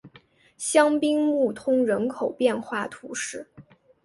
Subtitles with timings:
[0.57, 3.51] 香槟穆通人口变化图示